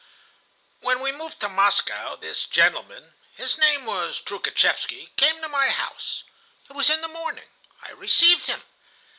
[0.79, 6.23] "When we moved to Moscow, this gentleman—his name was Troukhatchevsky—came to my house.
[6.67, 7.49] It was in the morning.
[7.83, 8.63] I received him.